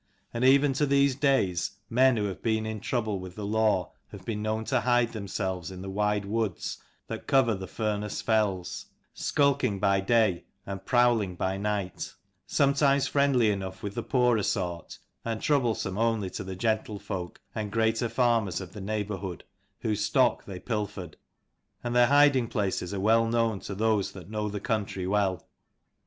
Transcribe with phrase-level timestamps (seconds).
[0.33, 4.25] And even to these days, men who have been in trouble with the law have
[4.25, 9.77] been known to hide themselves in the wide woods that cover the Furness fells, skulking
[9.79, 12.15] by day and prowling by night;
[12.47, 17.39] some times friendly enough with the poorer sort, and troublesome only to the gentle folk
[17.53, 19.43] and greater farmers of the neighbourhood,
[19.81, 21.15] whose stock they pilfered:
[21.83, 25.47] and their hiding places are well known to those that know the country well.